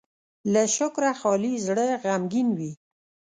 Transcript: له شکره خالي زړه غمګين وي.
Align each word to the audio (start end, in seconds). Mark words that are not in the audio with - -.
له 0.53 0.63
شکره 0.77 1.11
خالي 1.19 1.53
زړه 1.67 1.85
غمګين 2.03 2.47
وي. 2.57 2.71